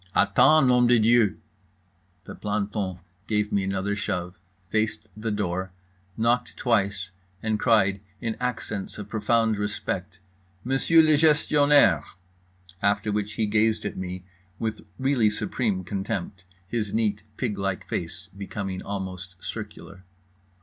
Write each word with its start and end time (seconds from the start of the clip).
"Attends, 0.15 0.67
Nom 0.67 0.87
de 0.87 0.97
Dieu." 0.97 1.37
The 2.23 2.33
planton 2.33 2.97
gave 3.27 3.51
me 3.51 3.63
another 3.63 3.95
shove, 3.95 4.33
faced 4.71 5.07
the 5.15 5.29
door, 5.29 5.73
knocked 6.17 6.57
twice, 6.57 7.11
and 7.43 7.59
cried 7.59 8.01
in 8.19 8.33
accents 8.39 8.97
of 8.97 9.09
profound 9.09 9.59
respect: 9.59 10.17
"Monsieur 10.63 11.03
le 11.03 11.17
Gestionnaire"—after 11.19 13.11
which 13.11 13.33
he 13.33 13.45
gazed 13.45 13.85
at 13.85 13.95
me 13.95 14.23
with 14.57 14.81
really 14.97 15.29
supreme 15.29 15.83
contempt, 15.83 16.45
his 16.67 16.91
neat 16.95 17.21
pig 17.37 17.59
like 17.59 17.87
face 17.87 18.27
becoming 18.35 18.81
almost 18.81 19.35
circular. 19.39 20.03